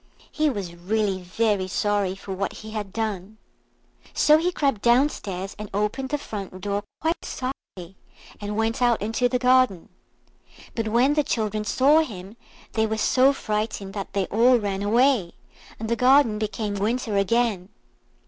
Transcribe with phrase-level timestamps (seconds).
[0.31, 3.37] He was really very sorry for what he had done.
[4.15, 7.95] So he crept downstairs and opened the front door quite softly,
[8.41, 9.89] and went out into the garden.
[10.73, 12.35] But when the children saw him
[12.71, 15.33] they were so frightened that they all ran away,
[15.79, 17.69] and the garden became winter again.